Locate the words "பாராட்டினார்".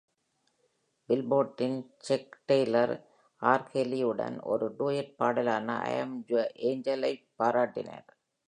7.39-8.07